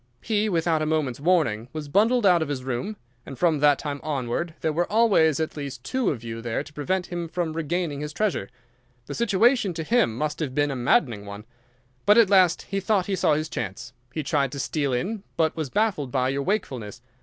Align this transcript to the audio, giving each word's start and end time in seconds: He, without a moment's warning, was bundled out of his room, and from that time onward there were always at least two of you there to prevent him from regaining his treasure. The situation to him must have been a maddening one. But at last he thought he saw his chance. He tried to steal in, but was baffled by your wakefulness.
He, 0.23 0.49
without 0.49 0.81
a 0.81 0.87
moment's 0.87 1.19
warning, 1.19 1.67
was 1.73 1.87
bundled 1.87 2.25
out 2.25 2.41
of 2.41 2.47
his 2.47 2.63
room, 2.63 2.97
and 3.23 3.37
from 3.37 3.59
that 3.59 3.77
time 3.77 3.99
onward 4.01 4.55
there 4.61 4.73
were 4.73 4.91
always 4.91 5.39
at 5.39 5.55
least 5.55 5.83
two 5.83 6.09
of 6.09 6.23
you 6.23 6.41
there 6.41 6.63
to 6.63 6.73
prevent 6.73 7.05
him 7.11 7.27
from 7.27 7.53
regaining 7.53 7.99
his 8.01 8.11
treasure. 8.11 8.49
The 9.05 9.13
situation 9.13 9.75
to 9.75 9.83
him 9.83 10.17
must 10.17 10.39
have 10.39 10.55
been 10.55 10.71
a 10.71 10.75
maddening 10.75 11.27
one. 11.27 11.45
But 12.07 12.17
at 12.17 12.31
last 12.31 12.63
he 12.63 12.79
thought 12.79 13.05
he 13.05 13.15
saw 13.15 13.35
his 13.35 13.47
chance. 13.47 13.93
He 14.11 14.23
tried 14.23 14.51
to 14.53 14.59
steal 14.59 14.91
in, 14.91 15.21
but 15.37 15.55
was 15.55 15.69
baffled 15.69 16.11
by 16.11 16.29
your 16.29 16.41
wakefulness. 16.41 17.03